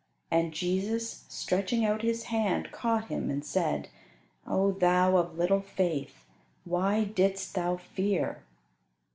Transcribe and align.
And 0.31 0.51
Jesus, 0.51 1.25
stretching 1.29 1.85
out 1.85 2.01
His 2.01 2.23
hand, 2.23 2.71
caught 2.71 3.09
him, 3.09 3.29
and 3.29 3.45
said, 3.45 3.89
"O 4.47 4.71
thou 4.71 5.15
of 5.15 5.37
little 5.37 5.61
faith, 5.61 6.25
why 6.65 7.03
didst 7.03 7.53
thou 7.53 7.77
fear?" 7.77 8.41